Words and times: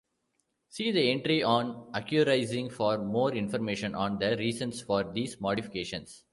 See 0.69 0.91
the 0.91 1.11
entry 1.11 1.43
on 1.43 1.91
accurizing 1.93 2.71
for 2.71 2.97
more 2.97 3.33
information 3.35 3.93
on 3.93 4.17
the 4.17 4.35
reasons 4.35 4.81
for 4.81 5.03
these 5.03 5.39
modifications. 5.39 6.23